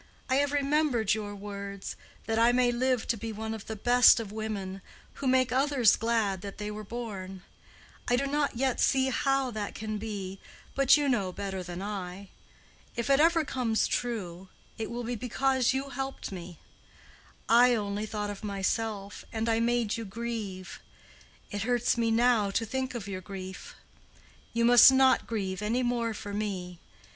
I 0.31 0.37
have 0.37 0.51
remembered 0.51 1.13
your 1.13 1.35
words—that 1.35 2.39
I 2.39 2.51
may 2.51 2.71
live 2.71 3.05
to 3.05 3.15
be 3.17 3.31
one 3.31 3.53
of 3.53 3.67
the 3.67 3.75
best 3.75 4.19
of 4.19 4.31
women, 4.31 4.81
who 5.21 5.27
make 5.27 5.51
others 5.51 5.95
glad 5.95 6.41
that 6.41 6.57
they 6.57 6.71
were 6.71 6.83
born. 6.83 7.43
I 8.07 8.15
do 8.15 8.25
not 8.25 8.55
yet 8.57 8.79
see 8.81 9.09
how 9.11 9.51
that 9.51 9.75
can 9.75 9.99
be, 9.99 10.39
but 10.73 10.97
you 10.97 11.07
know 11.07 11.31
better 11.31 11.61
than 11.61 11.83
I. 11.83 12.29
If 12.95 13.11
it 13.11 13.19
ever 13.19 13.45
comes 13.45 13.85
true, 13.85 14.47
it 14.75 14.89
will 14.89 15.03
be 15.03 15.13
because 15.13 15.71
you 15.71 15.89
helped 15.89 16.31
me. 16.31 16.57
I 17.47 17.75
only 17.75 18.07
thought 18.07 18.31
of 18.31 18.43
myself, 18.43 19.23
and 19.31 19.47
I 19.47 19.59
made 19.59 19.97
you 19.97 20.03
grieve. 20.05 20.79
It 21.51 21.61
hurts 21.61 21.95
me 21.95 22.09
now 22.09 22.49
to 22.49 22.65
think 22.65 22.95
of 22.95 23.07
your 23.07 23.21
grief. 23.21 23.75
You 24.51 24.65
must 24.65 24.91
not 24.91 25.27
grieve 25.27 25.61
any 25.61 25.83
more 25.83 26.15
for 26.15 26.33
me. 26.33 26.79